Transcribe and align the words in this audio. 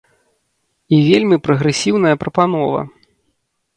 І 0.95 1.01
вельмі 1.09 1.37
прагрэсіўная 1.47 2.15
прапанова. 2.25 2.81